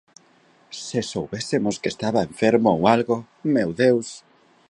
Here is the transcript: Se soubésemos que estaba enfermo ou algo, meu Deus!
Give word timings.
Se 0.85 0.99
soubésemos 1.11 1.75
que 1.81 1.89
estaba 1.93 2.27
enfermo 2.29 2.69
ou 2.77 2.81
algo, 2.95 3.17
meu 3.55 3.69
Deus! 3.83 4.07